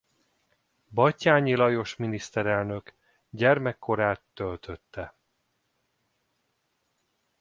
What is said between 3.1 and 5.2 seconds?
gyermekkorát töltötte.